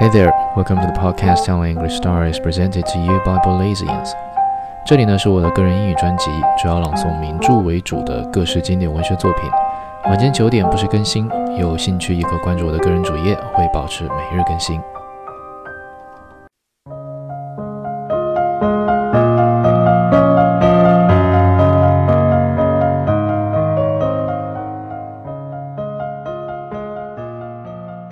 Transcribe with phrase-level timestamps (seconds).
[0.00, 4.12] Hey there, welcome to the podcast telling English stories presented to you by Belizeans。
[4.86, 9.42] 这里呢是我的个人英语专辑，主要朗诵名着为主的各式经典文学作品。
[10.06, 14.80] 晚间九点不时更新，有兴趣也可关注我的个人主页，会保持每日更新。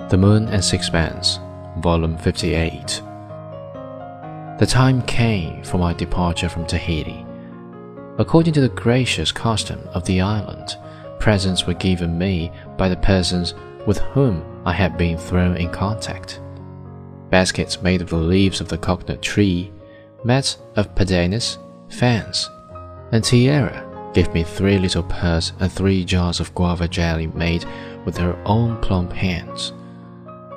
[0.07, 1.39] The Moon and Sixpence,
[1.80, 3.02] Volume 58.
[4.58, 7.24] The time came for my departure from Tahiti.
[8.18, 10.76] According to the gracious custom of the island,
[11.18, 13.54] presents were given me by the persons
[13.86, 16.40] with whom I had been thrown in contact.
[17.30, 19.72] Baskets made of the leaves of the coconut tree,
[20.22, 21.56] mats of pandanus,
[21.88, 22.50] fans,
[23.12, 27.64] and Tiare gave me three little pearls and three jars of guava jelly made
[28.04, 29.72] with her own plump hands.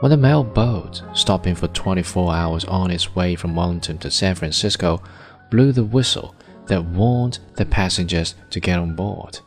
[0.04, 4.36] When the mail boat, stopping for 24 hours on its way from Wellington to San
[4.36, 5.02] Francisco,
[5.50, 9.40] blew the whistle that warned the passengers to get on board,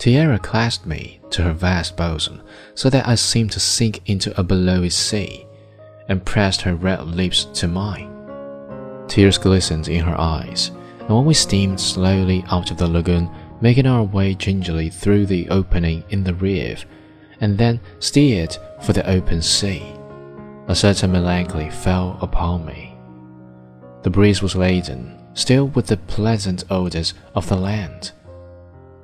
[0.00, 2.42] Tiare clasped me to her vast bosom
[2.74, 5.46] so that I seemed to sink into a billowy sea,
[6.08, 8.10] and pressed her red lips to mine.
[9.06, 13.30] Tears glistened in her eyes, and when we steamed slowly out of the lagoon,
[13.60, 16.84] making our way gingerly through the opening in the reef,
[17.40, 19.82] and then steered for the open sea.
[20.68, 22.94] A certain melancholy fell upon me.
[24.02, 28.12] The breeze was laden still with the pleasant odors of the land.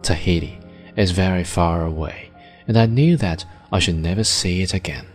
[0.03, 0.59] Tahiti
[0.97, 2.31] is very far away,
[2.69, 5.07] and I knew that I should never see it again.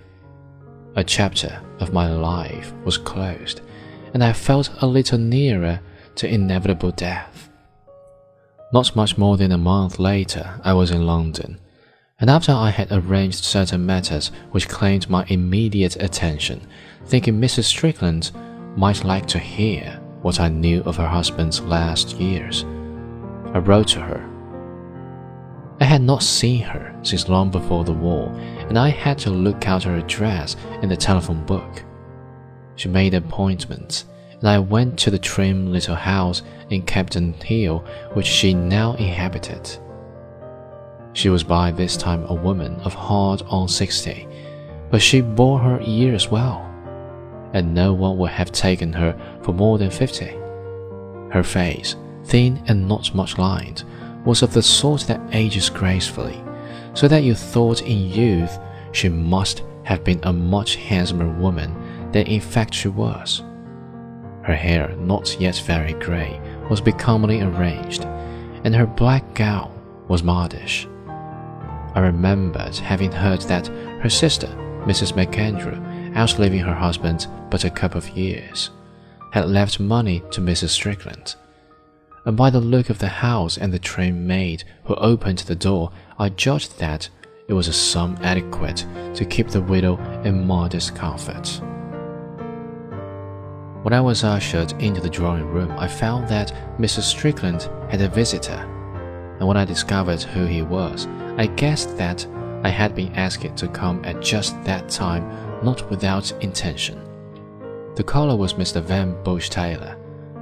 [0.95, 3.61] A chapter of my life was closed,
[4.14, 5.80] and I felt a little nearer
[6.16, 7.49] to inevitable death.
[8.73, 11.61] Not much more than a month later, I was in London
[12.22, 16.61] and after I had arranged certain matters which claimed my immediate attention,
[17.08, 17.64] thinking Mrs.
[17.64, 18.31] Strickland
[18.77, 22.64] might like to hear what I knew of her husband's last years,
[23.53, 24.27] I wrote to her.
[25.80, 28.31] I had not seen her since long before the war,
[28.70, 31.83] and I had to look out her address in the telephone book.
[32.76, 34.05] She made an appointment,
[34.39, 37.80] and I went to the trim little house in Campden Hill
[38.14, 39.80] which she now inhabited.
[41.14, 44.27] She was by this time a woman of hard on sixty,
[44.89, 46.66] but she bore her years well,
[47.54, 50.33] and no one would have taken her for more than fifty.
[51.32, 51.95] Her face,
[52.26, 53.83] thin and not much lined,
[54.26, 56.42] was of the sort that ages gracefully,
[56.94, 58.58] so that you thought in youth
[58.92, 61.73] she must have been a much handsomer woman
[62.11, 63.43] than in fact she was.
[64.43, 66.39] Her hair, not yet very grey,
[66.70, 68.05] was becomingly arranged,
[68.64, 69.72] and her black gown
[70.08, 70.88] was modish.
[71.94, 74.48] I remembered having heard that her sister,
[74.86, 75.14] Mrs.
[75.14, 78.70] MacAndrew, outliving her husband but a couple of years,
[79.32, 80.70] had left money to Mrs.
[80.70, 81.36] Strickland.
[82.26, 85.92] And by the look of the house and the trim maid who opened the door,
[86.20, 87.10] I judged that
[87.48, 88.86] it was a sum adequate
[89.16, 91.62] to keep the widow in modest comfort.
[93.84, 97.02] When I was ushered into the drawing room, I found that Mrs.
[97.02, 98.64] Strickland had a visitor,
[99.42, 102.28] and when I discovered who he was, I guessed that
[102.64, 105.28] I had been asked to come at just that time,
[105.64, 107.02] not without intention.
[107.96, 108.84] The caller was Mr.
[108.84, 109.98] Van Busche Taylor,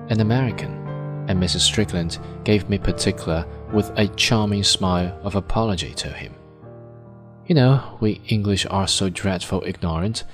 [0.09, 0.85] an American,
[1.29, 1.61] and Mrs.
[1.61, 6.35] Strickland gave me particular with a charming smile of apology to him.
[7.47, 10.25] You know, we English are so dreadful ignorant.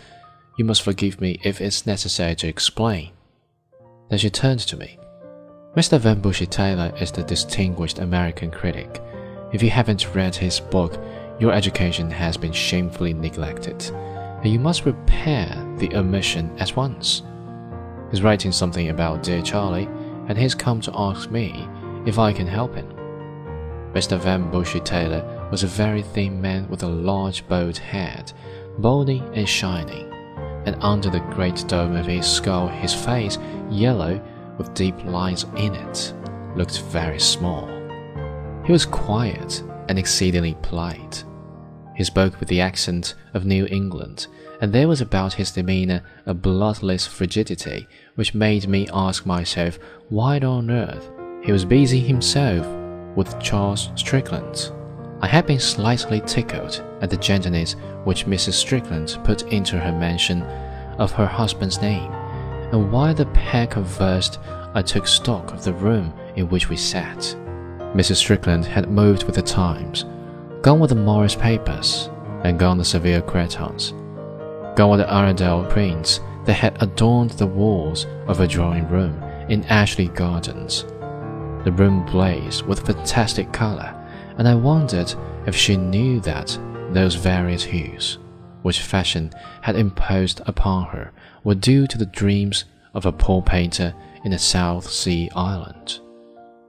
[0.57, 3.11] You must forgive me if it's necessary to explain.
[4.09, 4.97] Then she turned to me.
[5.75, 5.99] Mr.
[5.99, 9.01] Van Busche Taylor is the distinguished American critic
[9.51, 10.97] if you haven't read his book,
[11.39, 13.89] your education has been shamefully neglected,
[14.41, 15.47] and you must repair
[15.77, 17.23] the omission at once.
[18.09, 19.87] He's writing something about dear Charlie,
[20.27, 21.67] and he's come to ask me
[22.05, 22.89] if I can help him.
[23.93, 24.19] Mr.
[24.19, 28.33] Van Busche Taylor was a very thin man with a large bald head,
[28.79, 30.11] bony and shining,
[30.65, 33.37] and under the great dome of his skull, his face,
[33.69, 34.21] yellow
[34.57, 36.13] with deep lines in it,
[36.55, 37.67] looked very small.
[38.65, 41.23] He was quiet and exceedingly polite.
[41.95, 44.27] He spoke with the accent of New England,
[44.61, 49.79] and there was about his demeanor a bloodless frigidity which made me ask myself
[50.09, 51.09] why on earth
[51.43, 52.65] he was busy himself
[53.15, 54.71] with Charles Strickland.
[55.21, 57.73] I had been slightly tickled at the gentleness
[58.03, 58.53] which Mrs.
[58.53, 60.41] Strickland put into her mention
[60.97, 62.11] of her husband's name,
[62.75, 64.37] and while the pair conversed,
[64.73, 67.19] I took stock of the room in which we sat.
[67.95, 68.17] Mrs.
[68.17, 70.03] Strickland had moved with the times,
[70.61, 72.09] gone with the Morris papers,
[72.43, 73.93] and gone the Seville cretonnes.
[74.75, 80.09] Gone the Arundel prints that had adorned the walls of a drawing room in Ashley
[80.09, 80.83] Gardens.
[81.63, 83.95] The room blazed with fantastic color,
[84.37, 85.13] and I wondered
[85.47, 86.59] if she knew that
[86.91, 88.17] those various hues,
[88.65, 89.31] which fashion
[89.61, 91.11] had imposed upon her,
[91.43, 92.65] were due to the dreams
[92.95, 95.99] of a poor painter in a South Sea island.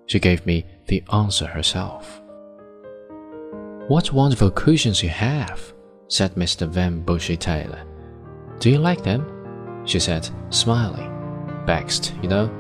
[0.04, 2.20] She gave me the answer herself.
[3.88, 5.72] What wonderful cushions you have,
[6.08, 6.68] said Mr.
[6.68, 7.82] Van Busche Taylor.
[8.58, 9.82] Do you like them?
[9.86, 11.10] She said, smiling.
[11.66, 12.50] Bakst, you know.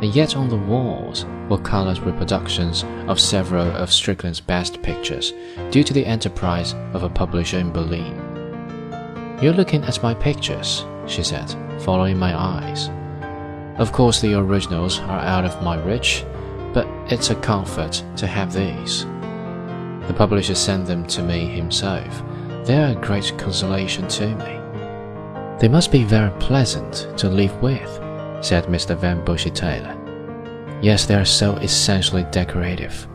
[0.00, 5.34] And yet on the walls were colored reproductions of several of Strickland's best pictures,
[5.70, 8.27] due to the enterprise of a publisher in Berlin.
[9.40, 12.90] You're looking at my pictures, she said, following my eyes.
[13.78, 16.24] Of course, the originals are out of my reach,
[16.74, 19.04] but it's a comfort to have these.
[20.08, 22.20] The publisher sent them to me himself.
[22.64, 25.58] They are a great consolation to me.
[25.60, 27.88] They must be very pleasant to live with,
[28.40, 28.96] said Mr.
[28.96, 29.94] Van Busche Taylor.
[30.82, 33.06] Yes, they are so essentially decorative.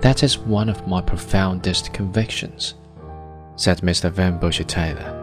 [0.00, 2.72] That is one of my profoundest convictions,
[3.56, 4.10] said Mr.
[4.10, 5.21] Van Busche Taylor.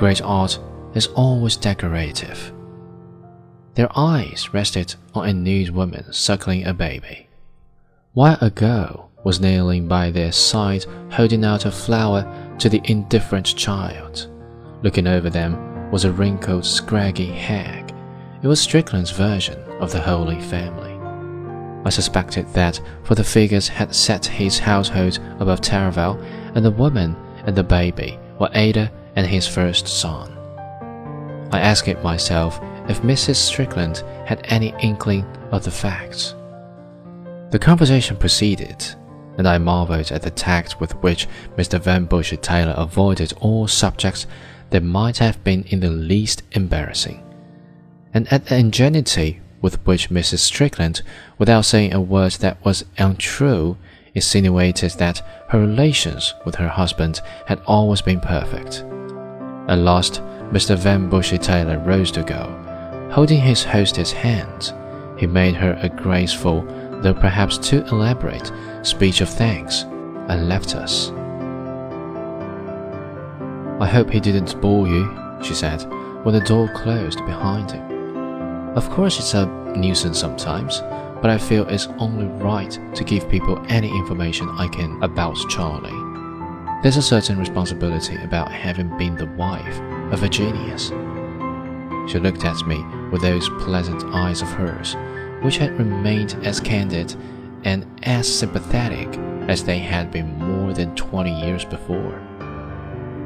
[0.00, 0.58] Great art
[0.94, 2.54] is always decorative.
[3.74, 7.28] Their eyes rested on a nude woman suckling a baby,
[8.14, 12.24] while a girl was kneeling by their side holding out a flower
[12.60, 14.26] to the indifferent child.
[14.82, 17.94] Looking over them was a wrinkled, scraggy hag.
[18.42, 20.94] It was Strickland's version of the Holy Family.
[21.84, 26.18] I suspected that, for the figures had set his household above Taravao,
[26.54, 27.14] and the woman
[27.44, 30.36] and the baby were Ata and his first son.
[31.52, 33.36] I asked myself if Mrs.
[33.36, 36.34] Strickland had any inkling of the facts.
[37.50, 38.84] The conversation proceeded,
[39.36, 41.26] and I marveled at the tact with which
[41.56, 41.80] Mr.
[41.80, 44.26] Van Busche Taylor avoided all subjects
[44.70, 47.22] that might have been in the least embarrassing,
[48.14, 50.38] and at the ingenuity with which Mrs.
[50.38, 51.02] Strickland,
[51.38, 53.76] without saying a word that was untrue,
[54.14, 58.84] insinuated that her relations with her husband had always been perfect.
[59.68, 60.22] At last,
[60.52, 60.76] Mr.
[60.76, 62.56] Van Busche Taylor rose to go.
[63.12, 64.72] Holding his hostess' hand,
[65.16, 66.62] he made her a graceful,
[67.02, 68.50] though perhaps too elaborate,
[68.82, 69.82] speech of thanks
[70.28, 71.10] and left us.
[73.80, 75.08] I hope he didn't bore you,
[75.42, 75.82] she said,
[76.24, 78.76] when the door closed behind him.
[78.76, 79.46] Of course, it's a
[79.76, 80.80] nuisance sometimes,
[81.20, 86.09] but I feel it's only right to give people any information I can about Charlie.
[86.82, 89.80] There's a certain responsibility about having been the wife
[90.12, 90.88] of a genius.
[92.10, 92.82] She looked at me
[93.12, 94.96] with those pleasant eyes of hers,
[95.42, 97.14] which had remained as candid
[97.64, 99.08] and as sympathetic
[99.48, 102.18] as they had been more than twenty years before.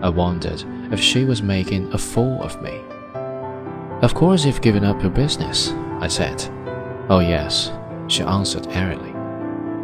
[0.03, 2.81] I wondered if she was making a fool of me.
[4.03, 6.43] Of course, you've given up your business, I said.
[7.09, 7.71] Oh, yes,
[8.09, 9.13] she answered airily.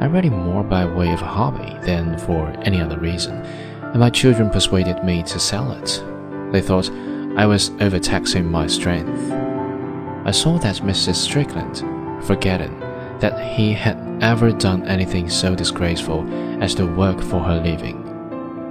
[0.01, 4.09] I'm reading more by way of a hobby than for any other reason, and my
[4.09, 6.03] children persuaded me to sell it.
[6.53, 6.91] They thought
[7.37, 9.31] I was overtaxing my strength.
[10.25, 11.17] I saw that Mrs.
[11.17, 11.85] Strickland,
[12.25, 12.81] forgetting
[13.19, 16.27] that he had ever done anything so disgraceful
[16.63, 18.07] as to work for her living.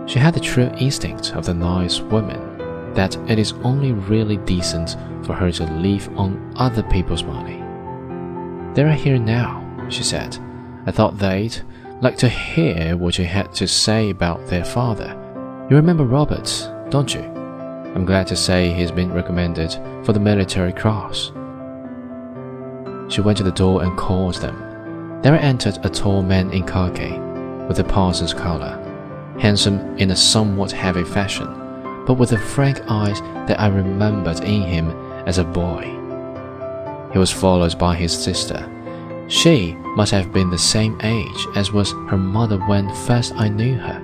[0.08, 4.98] She had the true instinct of the nice woman that it is only really decent
[5.28, 7.64] for her to live on other people's money.
[8.74, 10.40] They're here now, she said.
[10.90, 11.56] I thought they'd
[12.02, 15.16] like to hear what you had to say about their father.
[15.70, 17.22] You remember Robert, don't you?
[17.22, 19.72] I'm glad to say he's been recommended
[20.04, 21.28] for the Military Cross.
[23.08, 25.22] She went to the door and called them.
[25.22, 27.20] There entered a tall man in khaki,
[27.68, 28.76] with a parson's collar,
[29.40, 31.46] handsome in a somewhat heavy fashion,
[32.08, 34.90] but with the frank eyes that I remembered in him
[35.28, 35.84] as a boy.
[37.14, 38.68] He was followed by his sister.
[39.30, 43.76] She must have been the same age as was her mother when first I knew
[43.76, 44.02] her,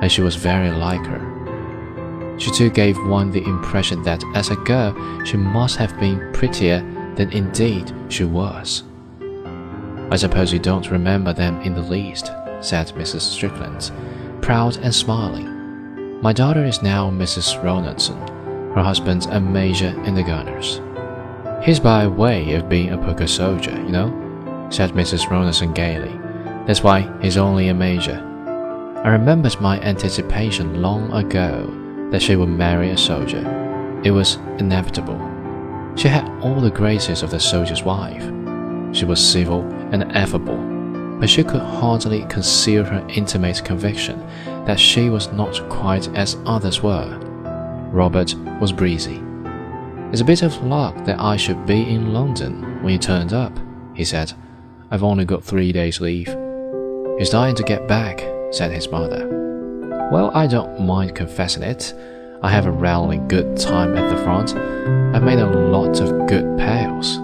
[0.00, 2.36] and she was very like her.
[2.38, 4.94] She too gave one the impression that as a girl
[5.24, 6.80] she must have been prettier
[7.16, 8.82] than indeed she was.
[10.10, 13.20] I suppose you don't remember them in the least, said Mrs.
[13.20, 13.92] Strickland,
[14.40, 16.22] proud and smiling.
[16.22, 17.62] My daughter is now Mrs.
[17.62, 18.18] Ronaldson,
[18.74, 20.80] her husband's a major in the Gunners.
[21.62, 24.28] He's by way of being a poker soldier, you know,
[24.70, 25.28] said Mrs.
[25.28, 26.18] Ronaldson gaily.
[26.66, 28.26] That's why he's only a major.
[29.04, 34.00] I remembered my anticipation long ago that she would marry a soldier.
[34.04, 35.18] It was inevitable.
[35.96, 38.24] She had all the graces of the soldier's wife.
[38.94, 39.62] She was civil
[39.92, 40.56] and affable,
[41.18, 44.18] but she could hardly conceal her intimate conviction
[44.64, 47.18] that she was not quite as others were.
[47.92, 49.22] Robert was breezy.
[50.12, 53.58] It's a bit of luck that I should be in London when you turned up,
[53.94, 54.32] he said.
[54.90, 56.26] I've only got three days' leave.
[57.18, 58.20] He's dying to get back,
[58.50, 59.28] said his mother.
[60.10, 61.94] Well, I don't mind confessing it.
[62.42, 64.56] I have a rarely good time at the front.
[65.14, 67.18] I've made a lot of good pals.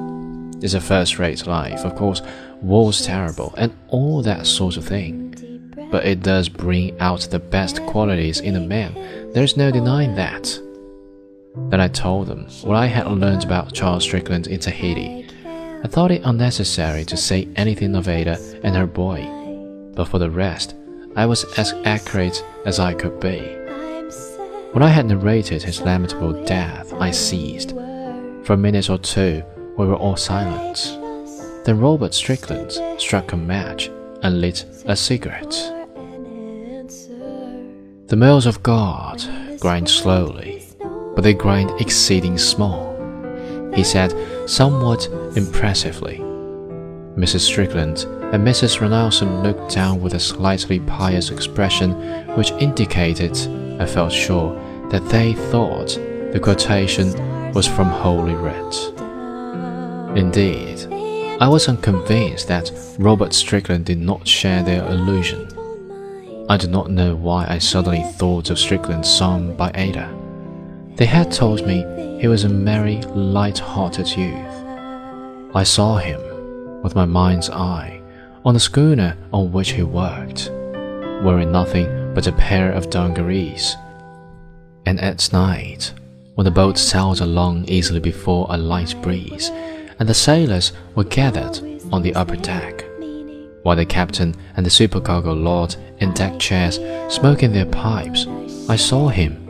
[0.63, 2.23] It's a first rate life, of course,
[2.63, 5.35] war's terrible, and all that sort of thing.
[5.91, 10.59] But it does bring out the best qualities in a man, there's no denying that.
[11.71, 15.26] Then I told them what I had learned about Charles Strickland in Tahiti.
[15.83, 19.25] I thought it unnecessary to say anything of Ata and her boy,
[19.95, 20.75] but for the rest,
[21.15, 23.39] I was as accurate as I could be.
[24.73, 27.71] When I had narrated his lamentable death, I ceased.
[28.45, 29.43] For a minute or two,
[29.77, 30.99] we were all silent.
[31.65, 33.89] Then Robert Strickland struck a match
[34.23, 35.55] and lit a cigarette.
[38.09, 39.23] The mills of God
[39.59, 40.67] grind slowly
[41.17, 42.86] but they grind exceeding small,
[43.77, 44.13] he said
[44.49, 45.07] somewhat
[45.37, 46.19] impressively.
[47.17, 47.41] Mrs.
[47.41, 48.81] Strickland and Mrs.
[48.81, 51.93] Ronaldson looked down with a slightly pious expression
[52.37, 53.37] which indicated,
[53.81, 54.55] I felt sure,
[54.91, 55.95] that they thought
[56.33, 58.75] the quotation was from Holy Writ.
[60.19, 60.87] Indeed,
[61.41, 65.49] I was unconvinced that Robert Strickland did not share their illusion.
[66.49, 70.26] I do not know why I suddenly thought of Strickland's song by Ata.
[70.97, 71.85] They had told me
[72.19, 74.65] he was a merry, light-hearted youth.
[75.55, 76.21] I saw him,
[76.83, 78.01] with my mind's eye,
[78.47, 80.51] on the schooner on which he worked,
[81.23, 83.77] wearing nothing but a pair of dungarees.
[84.87, 85.93] And at night,
[86.35, 89.51] when the boat sailed along easily before a light breeze,
[89.99, 91.61] and the sailors were gathered
[91.93, 92.87] on the upper deck,
[93.65, 96.81] while the captain and the supercargo lord in deck chairs
[97.15, 98.27] smoking their pipes,
[98.67, 99.46] I saw him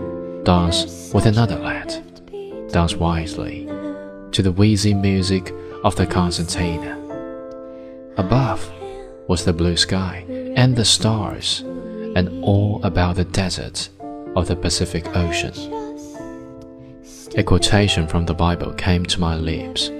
[0.47, 1.89] dance with another lad,
[2.71, 3.67] dance wisely,
[4.31, 6.97] to the wheezy music of the concertina.
[8.17, 8.73] Above
[9.27, 10.25] was the blue sky
[10.55, 11.63] and the stars,
[12.15, 13.89] and all about the desert
[14.37, 15.53] of the Pacific Ocean.
[17.37, 19.91] A quotation from the Bible came to my lips,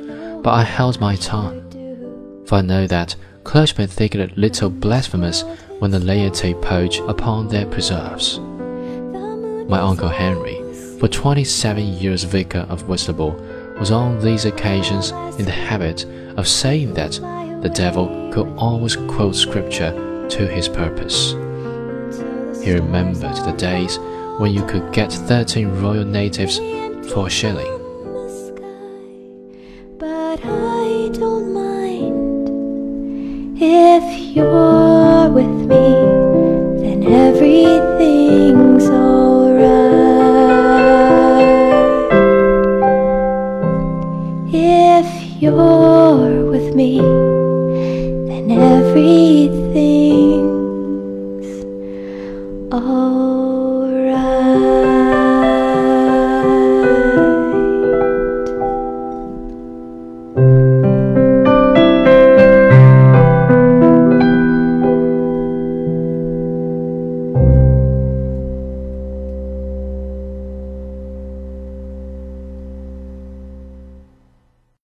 [0.45, 5.43] but I held my tongue, for I know that clergymen think it a little blasphemous
[5.81, 8.39] when the laity poach upon their preserves
[9.69, 10.63] my Uncle Henry,
[10.99, 13.33] for 27 years vicar of Whitstable,
[13.79, 16.05] was on these occasions in the habit
[16.37, 17.13] of saying that
[17.63, 19.93] the devil could always quote scripture
[20.29, 21.33] to his purpose.
[22.63, 23.99] He remembered the days
[24.39, 26.59] when you could get 13 royal natives
[27.13, 27.76] for a shilling.
[49.77, 51.65] Everything's
[52.73, 53.33] all.
[53.33, 53.36] Oh.